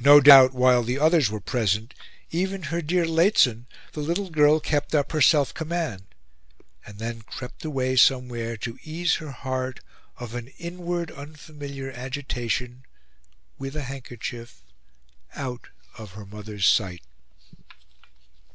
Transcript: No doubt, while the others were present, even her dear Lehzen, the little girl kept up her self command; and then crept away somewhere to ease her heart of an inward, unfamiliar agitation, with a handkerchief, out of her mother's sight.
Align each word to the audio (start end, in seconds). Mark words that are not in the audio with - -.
No 0.00 0.20
doubt, 0.20 0.52
while 0.52 0.82
the 0.82 0.98
others 0.98 1.30
were 1.30 1.40
present, 1.40 1.94
even 2.30 2.64
her 2.64 2.82
dear 2.82 3.06
Lehzen, 3.06 3.64
the 3.92 4.00
little 4.02 4.28
girl 4.28 4.60
kept 4.60 4.94
up 4.94 5.12
her 5.12 5.22
self 5.22 5.54
command; 5.54 6.14
and 6.84 6.98
then 6.98 7.22
crept 7.22 7.64
away 7.64 7.96
somewhere 7.96 8.58
to 8.58 8.78
ease 8.84 9.14
her 9.14 9.30
heart 9.30 9.80
of 10.18 10.34
an 10.34 10.48
inward, 10.58 11.10
unfamiliar 11.10 11.90
agitation, 11.90 12.84
with 13.56 13.74
a 13.74 13.84
handkerchief, 13.84 14.62
out 15.34 15.68
of 15.96 16.10
her 16.12 16.26
mother's 16.26 16.68
sight. 16.68 17.02